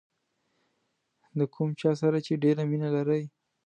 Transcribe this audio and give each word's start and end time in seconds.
د 1.37 1.39
کوم 1.53 1.69
چا 1.81 1.91
سره 2.01 2.17
چې 2.25 2.33
ډېره 2.43 2.63
مینه 2.69 2.89
لرئ. 2.95 3.23